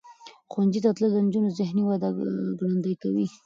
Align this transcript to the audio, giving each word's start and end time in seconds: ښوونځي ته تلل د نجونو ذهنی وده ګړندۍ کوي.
ښوونځي 0.51 0.79
ته 0.83 0.89
تلل 0.95 1.11
د 1.13 1.17
نجونو 1.25 1.49
ذهنی 1.59 1.83
وده 1.85 2.09
ګړندۍ 2.59 2.93
کوي. 3.01 3.25